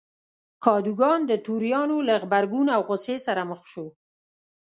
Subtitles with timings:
[0.65, 3.85] کادوګان د توریانو له غبرګون او غوسې سره مخ شو.